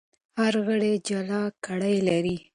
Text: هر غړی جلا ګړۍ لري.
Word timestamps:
هر 0.39 0.53
غړی 0.67 0.93
جلا 1.07 1.41
ګړۍ 1.65 1.97
لري. 2.07 2.37